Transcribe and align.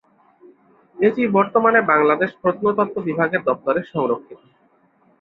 এটি 0.97 1.21
বর্তমানে 1.27 1.79
বাংলাদেশ 1.91 2.29
প্রত্মতত্ত্ব 2.41 2.97
বিভাগের 3.07 3.41
দফতরে 3.47 3.81
সংরক্ষিত। 3.85 4.41